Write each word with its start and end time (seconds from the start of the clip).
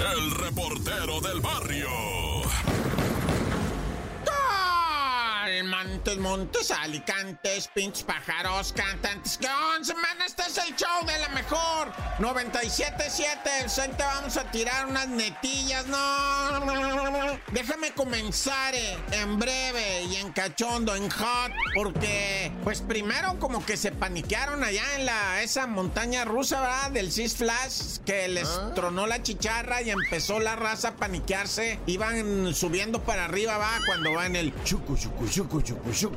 el 0.00 0.30
reportero 0.30 1.20
del 1.20 1.40
barrio. 1.40 2.29
Montes, 6.20 6.70
Alicantes, 6.70 7.68
pinches 7.74 8.02
pájaros, 8.04 8.72
cantantes. 8.74 9.38
¿Qué 9.38 9.48
onda, 9.48 9.84
semana? 9.84 10.26
Este 10.26 10.42
es 10.42 10.58
el 10.58 10.76
show 10.76 11.06
de 11.06 11.18
la 11.18 11.28
mejor. 11.30 11.90
97.7. 12.18 13.80
Hoy 13.82 13.88
te 13.96 14.02
vamos 14.02 14.36
a 14.36 14.50
tirar 14.50 14.86
unas 14.86 15.08
netillas. 15.08 15.86
No, 15.86 15.96
déjame 17.52 17.92
comenzar 17.92 18.74
eh, 18.74 18.98
en 19.12 19.38
breve 19.38 20.02
y 20.04 20.16
en 20.16 20.30
cachondo, 20.32 20.94
en 20.94 21.08
hot. 21.10 21.52
Porque, 21.74 22.52
pues 22.64 22.82
primero, 22.82 23.38
como 23.38 23.64
que 23.64 23.76
se 23.78 23.90
paniquearon 23.90 24.62
allá 24.62 24.84
en 24.96 25.06
la 25.06 25.42
esa 25.42 25.66
montaña 25.66 26.24
rusa, 26.26 26.60
¿verdad? 26.60 26.90
Del 26.90 27.10
Six 27.10 27.36
Flash, 27.36 27.98
que 28.04 28.28
les 28.28 28.48
Ah. 28.48 28.72
tronó 28.74 29.06
la 29.06 29.22
chicharra 29.22 29.80
y 29.82 29.90
empezó 29.90 30.38
la 30.38 30.54
raza 30.56 30.88
a 30.88 30.96
paniquearse. 30.96 31.78
Iban 31.86 32.54
subiendo 32.54 33.02
para 33.02 33.24
arriba, 33.24 33.56
va, 33.56 33.70
cuando 33.86 34.12
va 34.12 34.26
en 34.26 34.36
el 34.36 34.52
chucu, 34.64 34.96
chucu, 34.96 35.26
chucu, 35.28 35.62
chucu, 35.62 35.92
chucu, 35.92 36.09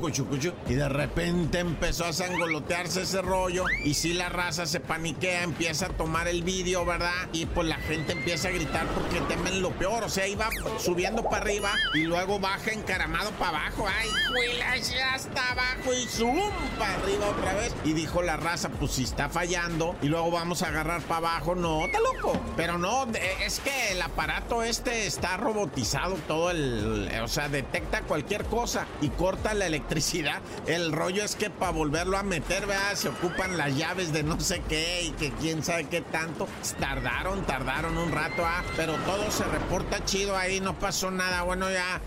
Y 0.68 0.74
de 0.74 0.88
repente 0.88 1.58
empezó 1.60 2.04
a 2.04 2.12
sangolotearse 2.12 3.02
ese 3.02 3.22
rollo. 3.22 3.64
Y 3.84 3.94
si 3.94 4.12
la 4.12 4.28
raza 4.28 4.66
se 4.66 4.80
paniquea, 4.80 5.42
empieza 5.42 5.86
a 5.86 5.88
tomar 5.90 6.28
el 6.28 6.42
vídeo, 6.42 6.84
¿verdad? 6.84 7.28
Y 7.32 7.46
pues 7.46 7.66
la 7.66 7.76
gente 7.76 8.12
empieza 8.12 8.48
a 8.48 8.50
gritar 8.50 8.86
porque 8.88 9.20
temen 9.22 9.62
lo 9.62 9.70
peor. 9.70 10.04
O 10.04 10.08
sea, 10.08 10.26
iba 10.26 10.48
subiendo 10.78 11.22
para 11.24 11.38
arriba 11.38 11.72
y 11.94 12.02
luego 12.02 12.38
baja 12.38 12.72
encaramado 12.72 13.30
para 13.32 13.58
abajo. 13.58 13.86
¡Ay, 13.86 14.08
juela, 14.28 14.76
ya 14.76 15.16
está 15.16 15.52
abajo! 15.52 15.94
Y 15.94 16.06
zoom 16.06 16.50
para 16.78 16.94
arriba 16.94 17.26
otra 17.28 17.54
vez. 17.54 17.74
Y 17.84 17.92
dijo 17.92 18.22
la 18.22 18.36
raza, 18.36 18.68
pues 18.68 18.92
si 18.92 19.04
está 19.04 19.28
fallando 19.28 19.96
y 20.02 20.06
luego 20.06 20.30
vamos 20.30 20.62
a 20.62 20.68
agarrar 20.68 21.00
para 21.02 21.28
abajo. 21.28 21.54
No, 21.54 21.86
está 21.86 21.98
loco. 22.00 22.38
Pero 22.56 22.78
no, 22.78 23.06
es 23.44 23.60
que 23.60 23.92
el 23.92 24.02
aparato 24.02 24.62
este 24.62 25.06
está 25.06 25.36
robotizado 25.36 26.16
todo 26.28 26.50
el... 26.50 27.10
O 27.22 27.28
sea, 27.28 27.48
detecta 27.48 28.02
cualquier 28.02 28.44
cosa 28.44 28.86
y 29.00 29.08
corta 29.08 29.54
la 29.54 29.66
electricidad. 29.66 29.83
El 30.66 30.92
rollo 30.92 31.24
es 31.24 31.36
que 31.36 31.50
para 31.50 31.72
volverlo 31.72 32.16
a 32.16 32.22
meter, 32.22 32.66
¿verdad? 32.66 32.94
Se 32.94 33.08
ocupan 33.08 33.56
las 33.56 33.76
llaves 33.76 34.12
de 34.12 34.22
no 34.22 34.40
sé 34.40 34.62
qué 34.68 35.02
y 35.04 35.10
que 35.12 35.30
quién 35.32 35.62
sabe 35.62 35.84
qué 35.84 36.00
tanto. 36.00 36.48
Tardaron, 36.78 37.44
tardaron 37.44 37.96
un 37.96 38.10
rato, 38.12 38.44
ah, 38.44 38.62
pero 38.76 38.94
todo 39.06 39.30
se 39.30 39.44
reporta 39.44 40.04
chido 40.04 40.36
ahí, 40.36 40.60
no 40.60 40.78
pasó 40.78 41.10
nada. 41.10 41.42
Bueno, 41.42 41.70
ya. 41.70 42.00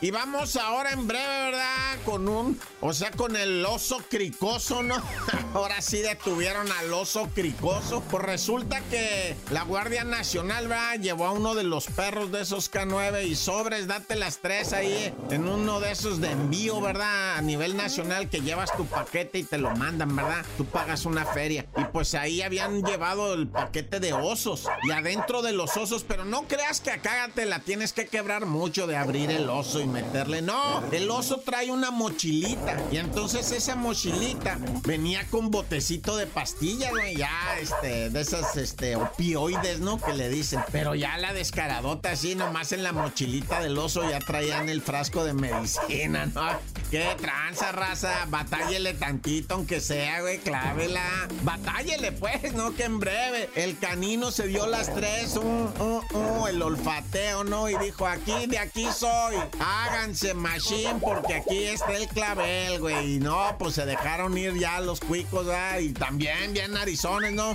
Y 0.00 0.12
vamos 0.12 0.54
ahora 0.54 0.92
en 0.92 1.08
breve, 1.08 1.26
¿verdad? 1.26 1.96
Con 2.04 2.28
un, 2.28 2.60
o 2.80 2.92
sea, 2.92 3.10
con 3.10 3.34
el 3.34 3.66
oso 3.66 4.00
cricoso, 4.08 4.80
¿no? 4.84 4.94
Ahora 5.54 5.80
sí 5.80 5.98
detuvieron 5.98 6.70
al 6.70 6.92
oso 6.92 7.28
cricoso. 7.34 8.00
Pues 8.08 8.24
resulta 8.24 8.80
que 8.90 9.34
la 9.50 9.64
Guardia 9.64 10.04
Nacional, 10.04 10.68
¿verdad? 10.68 11.00
Llevó 11.00 11.26
a 11.26 11.32
uno 11.32 11.56
de 11.56 11.64
los 11.64 11.86
perros 11.86 12.30
de 12.30 12.42
esos 12.42 12.70
K9 12.70 13.26
y 13.26 13.34
sobres, 13.34 13.88
date 13.88 14.14
las 14.14 14.38
tres 14.38 14.72
ahí 14.72 15.12
en 15.30 15.48
uno 15.48 15.80
de 15.80 15.90
esos 15.90 16.20
de 16.20 16.30
envío, 16.30 16.80
¿verdad? 16.80 17.36
A 17.36 17.42
nivel 17.42 17.76
nacional 17.76 18.28
que 18.28 18.40
llevas 18.40 18.76
tu 18.76 18.86
paquete 18.86 19.38
y 19.40 19.44
te 19.44 19.58
lo 19.58 19.74
mandan, 19.74 20.14
¿verdad? 20.14 20.44
Tú 20.56 20.64
pagas 20.64 21.06
una 21.06 21.24
feria. 21.24 21.66
Y 21.76 21.82
pues 21.86 22.14
ahí 22.14 22.42
habían 22.42 22.84
llevado 22.84 23.34
el 23.34 23.48
paquete 23.48 23.98
de 23.98 24.12
osos. 24.12 24.68
Y 24.84 24.92
adentro 24.92 25.42
de 25.42 25.52
los 25.52 25.76
osos, 25.76 26.04
pero 26.06 26.24
no 26.24 26.42
creas 26.42 26.80
que 26.80 26.92
acá 26.92 27.28
te 27.34 27.46
la 27.46 27.58
tienes 27.58 27.92
que 27.92 28.06
quebrar 28.06 28.46
mucho 28.46 28.86
de 28.86 28.96
abrir 28.96 29.32
el 29.32 29.50
oso 29.50 29.87
meterle. 29.88 30.42
No, 30.42 30.82
el 30.92 31.10
oso 31.10 31.40
trae 31.44 31.70
una 31.70 31.90
mochilita. 31.90 32.76
Y 32.92 32.98
entonces 32.98 33.50
esa 33.52 33.74
mochilita 33.74 34.58
venía 34.84 35.26
con 35.30 35.50
botecito 35.50 36.16
de 36.16 36.26
pastillas, 36.26 36.90
güey. 36.90 37.16
Ya, 37.16 37.58
este, 37.60 38.10
de 38.10 38.20
esas, 38.20 38.56
este, 38.56 38.96
opioides, 38.96 39.80
¿no? 39.80 40.00
Que 40.00 40.12
le 40.12 40.28
dicen. 40.28 40.60
Pero 40.72 40.94
ya 40.94 41.16
la 41.18 41.32
descaradota 41.32 42.12
así, 42.12 42.34
nomás 42.34 42.72
en 42.72 42.82
la 42.82 42.92
mochilita 42.92 43.60
del 43.60 43.78
oso 43.78 44.08
ya 44.08 44.18
traían 44.18 44.68
el 44.68 44.82
frasco 44.82 45.24
de 45.24 45.32
medicina, 45.32 46.26
¿no? 46.26 46.46
Qué 46.90 47.16
tranza, 47.20 47.72
raza. 47.72 48.26
Batállele 48.28 48.94
tantito, 48.94 49.54
aunque 49.54 49.80
sea, 49.80 50.20
güey, 50.20 50.38
clávela. 50.38 51.28
Batállele, 51.42 52.12
pues, 52.12 52.54
¿no? 52.54 52.74
Que 52.74 52.84
en 52.84 52.98
breve. 52.98 53.50
El 53.54 53.78
canino 53.78 54.30
se 54.30 54.46
dio 54.46 54.66
las 54.66 54.94
tres, 54.94 55.36
uh, 55.36 55.42
uh, 55.42 56.46
el 56.46 56.62
olfateo, 56.62 57.44
¿no? 57.44 57.68
Y 57.68 57.76
dijo, 57.78 58.06
aquí, 58.06 58.46
de 58.46 58.58
aquí 58.58 58.86
soy. 58.96 59.36
Háganse 59.84 60.34
machine, 60.34 61.00
porque 61.00 61.34
aquí 61.34 61.64
está 61.64 61.96
el 61.96 62.08
clavel, 62.08 62.80
güey. 62.80 63.16
Y 63.16 63.20
no, 63.20 63.56
pues 63.58 63.74
se 63.74 63.86
dejaron 63.86 64.36
ir 64.36 64.58
ya 64.58 64.80
los 64.80 65.00
cuicos, 65.00 65.46
¿verdad? 65.46 65.78
Y 65.78 65.92
también 65.92 66.52
bien 66.52 66.72
narizones, 66.72 67.32
¿no? 67.32 67.54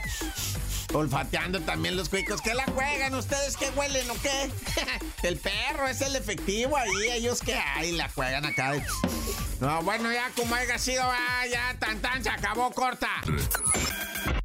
Olfateando 0.94 1.60
también 1.62 1.96
los 1.96 2.10
cuicos. 2.10 2.42
¿Qué 2.42 2.54
la 2.54 2.66
juegan? 2.66 3.14
¿Ustedes 3.16 3.58
qué 3.58 3.70
huelen 3.72 4.10
o 4.10 4.16
qué? 4.22 4.50
el 5.28 5.38
perro 5.38 5.88
es 5.88 6.02
el 6.02 6.16
efectivo 6.16 6.78
ahí. 6.78 7.10
Ellos 7.12 7.42
que 7.42 7.56
hay 7.56 7.92
la 7.92 8.10
juegan 8.10 8.46
acá. 8.46 8.74
No, 9.60 9.82
bueno, 9.84 10.12
ya 10.12 10.30
como 10.36 10.56
haya 10.56 10.78
sido, 10.78 11.04
ah, 11.04 11.46
ya 11.52 11.76
tan 11.80 12.00
tan 12.00 12.24
se 12.24 12.30
acabó 12.30 12.72
corta. 12.72 13.10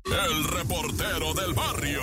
El 0.05 0.45
reportero 0.45 1.35
del 1.35 1.53
barrio. 1.55 2.03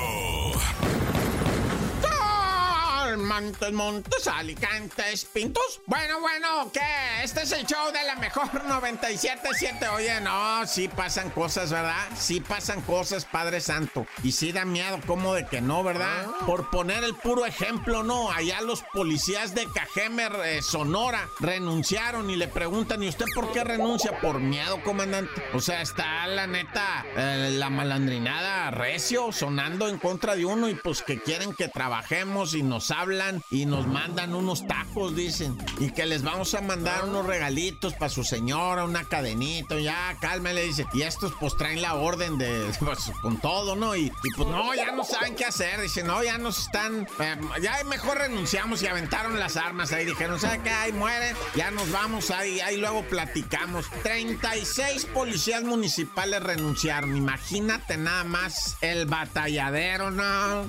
Montes, 3.35 3.73
Montes, 3.73 4.27
Alicantes, 4.27 5.25
Pintos. 5.25 5.81
Bueno, 5.87 6.21
bueno, 6.21 6.71
¿qué? 6.71 6.79
Este 7.21 7.41
es 7.41 7.51
el 7.51 7.65
show 7.65 7.91
de 7.91 8.01
la 8.07 8.15
mejor 8.15 8.45
97.7. 8.65 9.93
Oye, 9.93 10.21
no, 10.21 10.65
sí 10.65 10.87
pasan 10.87 11.29
cosas, 11.31 11.69
¿verdad? 11.69 12.07
Sí 12.15 12.39
pasan 12.39 12.79
cosas, 12.81 13.25
Padre 13.25 13.59
Santo. 13.59 14.07
Y 14.23 14.31
sí 14.31 14.53
da 14.53 14.63
miedo, 14.63 15.01
como 15.05 15.33
de 15.33 15.45
que 15.47 15.59
no, 15.59 15.83
¿verdad? 15.83 16.27
Por 16.45 16.69
poner 16.69 17.03
el 17.03 17.13
puro 17.13 17.45
ejemplo, 17.45 18.03
no. 18.03 18.31
Allá 18.31 18.61
los 18.61 18.83
policías 18.93 19.53
de 19.53 19.67
Cajemer, 19.69 20.31
eh, 20.45 20.61
Sonora, 20.61 21.27
renunciaron 21.41 22.29
y 22.29 22.37
le 22.37 22.47
preguntan, 22.47 23.03
¿y 23.03 23.09
usted 23.09 23.25
por 23.35 23.51
qué 23.51 23.65
renuncia? 23.65 24.17
Por 24.21 24.39
miedo, 24.39 24.81
comandante. 24.81 25.43
O 25.53 25.59
sea, 25.59 25.81
está 25.81 26.25
la 26.27 26.47
neta, 26.47 27.05
eh, 27.17 27.49
la 27.51 27.69
malandrinada 27.69 28.71
recio 28.71 29.33
sonando 29.33 29.89
en 29.89 29.97
contra 29.97 30.37
de 30.37 30.45
uno 30.45 30.69
y 30.69 30.75
pues 30.75 31.01
que 31.01 31.19
quieren 31.21 31.53
que 31.53 31.67
trabajemos 31.67 32.53
y 32.55 32.63
nos 32.63 32.91
hablan 32.91 33.24
y 33.49 33.65
nos 33.65 33.87
mandan 33.87 34.33
unos 34.33 34.67
tacos, 34.67 35.15
dicen. 35.15 35.57
Y 35.79 35.91
que 35.91 36.05
les 36.05 36.23
vamos 36.23 36.53
a 36.53 36.61
mandar 36.61 37.05
unos 37.05 37.25
regalitos 37.25 37.93
para 37.93 38.09
su 38.09 38.23
señora, 38.23 38.83
una 38.83 39.03
cadenita, 39.05 39.79
ya, 39.79 40.17
cálmele, 40.19 40.63
dice. 40.63 40.85
Y 40.93 41.01
estos 41.03 41.33
pues 41.39 41.55
traen 41.57 41.81
la 41.81 41.95
orden 41.95 42.37
de, 42.37 42.71
pues, 42.79 43.11
con 43.21 43.39
todo, 43.39 43.75
¿no? 43.75 43.95
Y, 43.95 44.05
y, 44.05 44.31
pues 44.35 44.47
no, 44.47 44.73
ya 44.73 44.91
no 44.91 45.03
saben 45.03 45.35
qué 45.35 45.45
hacer, 45.45 45.81
dicen, 45.81 46.07
no, 46.07 46.23
ya 46.23 46.37
nos 46.37 46.59
están, 46.59 47.07
eh, 47.19 47.37
ya 47.61 47.83
mejor 47.85 48.17
renunciamos 48.17 48.81
y 48.81 48.87
aventaron 48.87 49.39
las 49.39 49.57
armas 49.57 49.91
ahí, 49.91 50.05
dijeron, 50.05 50.39
¿sabe 50.39 50.61
qué? 50.63 50.69
Ahí 50.69 50.91
mueren, 50.91 51.35
ya 51.55 51.71
nos 51.71 51.91
vamos, 51.91 52.31
ahí, 52.31 52.59
ahí 52.59 52.77
luego 52.77 53.03
platicamos. 53.03 53.85
36 54.03 55.05
policías 55.13 55.63
municipales 55.63 56.41
renunciaron, 56.41 57.15
imagínate 57.15 57.97
nada 57.97 58.23
más 58.23 58.77
el 58.81 59.05
batalladero, 59.05 60.11
¿no? 60.11 60.65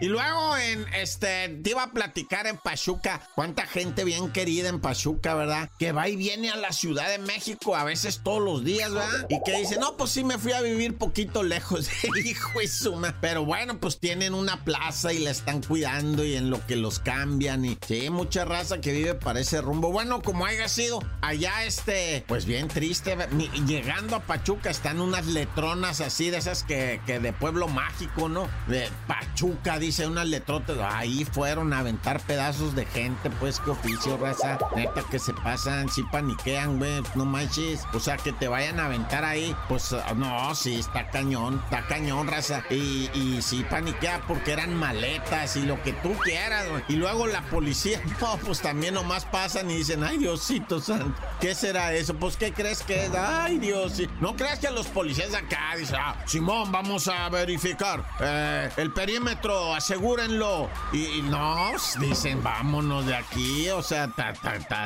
Y 0.00 0.06
luego 0.06 0.56
en 0.56 0.86
este 0.94 1.48
te 1.48 1.70
iba 1.70 1.82
a 1.82 1.92
platicar 1.92 2.46
en 2.46 2.56
Pachuca, 2.56 3.20
cuánta 3.34 3.66
gente 3.66 4.04
bien 4.04 4.30
querida 4.30 4.68
en 4.68 4.80
Pachuca, 4.80 5.34
¿verdad? 5.34 5.70
Que 5.78 5.92
va 5.92 6.08
y 6.08 6.16
viene 6.16 6.50
a 6.50 6.56
la 6.56 6.72
Ciudad 6.72 7.08
de 7.08 7.18
México 7.18 7.76
a 7.76 7.84
veces 7.84 8.20
todos 8.22 8.42
los 8.42 8.64
días, 8.64 8.92
¿verdad? 8.92 9.26
Y 9.28 9.42
que 9.42 9.58
dice, 9.58 9.78
"No, 9.78 9.96
pues 9.96 10.10
sí 10.10 10.24
me 10.24 10.38
fui 10.38 10.52
a 10.52 10.60
vivir 10.60 10.96
poquito 10.96 11.42
lejos." 11.42 11.88
Hijo 12.24 12.60
y 12.60 12.68
suma. 12.68 13.16
Pero 13.20 13.44
bueno, 13.44 13.78
pues 13.78 13.98
tienen 13.98 14.34
una 14.34 14.64
plaza 14.64 15.12
y 15.12 15.18
la 15.18 15.30
están 15.30 15.62
cuidando 15.62 16.24
y 16.24 16.36
en 16.36 16.50
lo 16.50 16.64
que 16.66 16.76
los 16.76 16.98
cambian 16.98 17.64
y 17.64 17.78
sí, 17.86 18.10
mucha 18.10 18.44
raza 18.44 18.80
que 18.80 18.92
vive 18.92 19.14
para 19.14 19.40
ese 19.40 19.60
rumbo. 19.60 19.90
Bueno, 19.92 20.22
como 20.22 20.46
haya 20.46 20.68
sido, 20.68 21.00
allá 21.20 21.64
este, 21.64 22.24
pues 22.26 22.44
bien 22.44 22.68
triste, 22.68 23.16
llegando 23.66 24.16
a 24.16 24.20
Pachuca 24.20 24.70
están 24.70 25.00
unas 25.00 25.26
letronas 25.26 26.00
así 26.00 26.30
de 26.30 26.38
esas 26.38 26.62
que, 26.62 27.00
que 27.06 27.20
de 27.20 27.32
pueblo 27.32 27.68
mágico, 27.68 28.28
¿no? 28.28 28.48
De 28.66 28.88
Pachuca, 29.06 29.78
dice 29.78 30.06
unas 30.06 30.26
letrotas. 30.26 30.77
Ahí 30.82 31.24
fueron 31.24 31.72
a 31.72 31.80
aventar 31.80 32.20
pedazos 32.20 32.74
de 32.74 32.86
gente, 32.86 33.30
pues 33.30 33.60
qué 33.60 33.70
oficio, 33.70 34.16
raza. 34.16 34.58
Neta 34.74 35.02
que 35.10 35.18
se 35.18 35.32
pasan, 35.32 35.88
sí 35.88 36.02
paniquean, 36.10 36.78
güey, 36.78 37.02
no 37.14 37.24
manches. 37.24 37.84
O 37.92 38.00
sea, 38.00 38.16
que 38.16 38.32
te 38.32 38.48
vayan 38.48 38.80
a 38.80 38.86
aventar 38.86 39.24
ahí, 39.24 39.54
pues 39.68 39.92
ah, 39.92 40.14
no, 40.14 40.54
sí, 40.54 40.76
está 40.76 41.08
cañón, 41.10 41.60
está 41.64 41.86
cañón, 41.86 42.26
raza. 42.26 42.62
Y, 42.70 43.10
y 43.14 43.40
sí 43.42 43.64
paniquea 43.68 44.22
porque 44.26 44.52
eran 44.52 44.74
maletas 44.74 45.56
y 45.56 45.62
lo 45.62 45.82
que 45.82 45.92
tú 45.92 46.14
quieras, 46.24 46.68
güey. 46.68 46.82
Y 46.88 46.96
luego 46.96 47.26
la 47.26 47.42
policía, 47.42 48.00
no, 48.20 48.36
pues 48.38 48.60
también 48.60 48.94
nomás 48.94 49.24
pasan 49.24 49.70
y 49.70 49.76
dicen, 49.76 50.02
ay, 50.04 50.18
Diosito 50.18 50.80
santo, 50.80 51.20
¿qué 51.40 51.54
será 51.54 51.92
eso? 51.94 52.14
Pues, 52.14 52.36
¿qué 52.36 52.52
crees 52.52 52.82
que 52.82 53.06
es? 53.06 53.14
Ay, 53.14 53.58
Dios, 53.58 53.92
sí. 53.92 54.08
no 54.20 54.36
creas 54.36 54.58
que 54.58 54.70
los 54.70 54.86
policías 54.86 55.32
de 55.32 55.38
acá 55.38 55.74
dicen, 55.76 55.96
ah, 56.00 56.16
Simón, 56.26 56.70
vamos 56.72 57.08
a 57.08 57.28
verificar 57.28 58.04
eh, 58.20 58.70
el 58.76 58.92
perímetro, 58.92 59.74
asegúrenlo. 59.74 60.67
Y, 60.92 61.18
y 61.18 61.22
no, 61.22 61.72
dicen, 62.00 62.42
vámonos 62.42 63.06
de 63.06 63.14
aquí, 63.16 63.68
o 63.70 63.82
sea, 63.82 64.08
ta- 64.08 64.32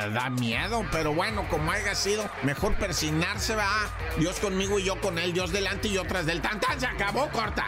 da 0.09 0.29
miedo, 0.29 0.85
pero 0.91 1.13
bueno, 1.13 1.47
como 1.49 1.71
haya 1.71 1.95
sido, 1.95 2.29
mejor 2.43 2.75
persignarse, 2.75 3.55
va. 3.55 3.69
Dios 4.17 4.39
conmigo 4.39 4.79
y 4.79 4.83
yo 4.83 4.99
con 5.01 5.17
él, 5.17 5.33
Dios 5.33 5.51
delante 5.51 5.87
y 5.87 5.93
yo 5.93 6.03
tras 6.05 6.25
del 6.25 6.41
tan 6.41 6.59
tan, 6.59 6.79
se 6.79 6.85
acabó, 6.85 7.29
corta. 7.29 7.67